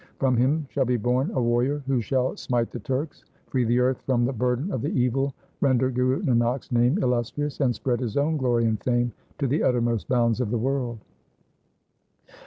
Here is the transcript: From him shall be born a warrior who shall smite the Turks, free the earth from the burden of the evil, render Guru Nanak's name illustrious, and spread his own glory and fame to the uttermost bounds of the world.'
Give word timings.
From 0.17 0.35
him 0.35 0.65
shall 0.71 0.85
be 0.85 0.97
born 0.97 1.29
a 1.35 1.39
warrior 1.39 1.83
who 1.85 2.01
shall 2.01 2.35
smite 2.35 2.71
the 2.71 2.79
Turks, 2.79 3.23
free 3.45 3.65
the 3.65 3.79
earth 3.79 4.01
from 4.07 4.25
the 4.25 4.33
burden 4.33 4.71
of 4.71 4.81
the 4.81 4.89
evil, 4.89 5.35
render 5.59 5.91
Guru 5.91 6.23
Nanak's 6.23 6.71
name 6.71 6.97
illustrious, 7.03 7.59
and 7.59 7.75
spread 7.75 7.99
his 7.99 8.17
own 8.17 8.35
glory 8.35 8.65
and 8.65 8.81
fame 8.81 9.11
to 9.37 9.45
the 9.45 9.61
uttermost 9.61 10.07
bounds 10.07 10.41
of 10.41 10.49
the 10.49 10.57
world.' 10.57 10.97